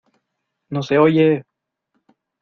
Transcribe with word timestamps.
¡No 0.71 0.81
se 0.81 0.97
oye! 0.97 1.43